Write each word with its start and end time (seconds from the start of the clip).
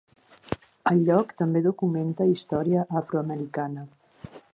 El 0.91 1.01
lloc 1.09 1.35
també 1.41 1.61
documenta 1.67 2.27
història 2.31 2.87
afroamericana. 3.03 3.85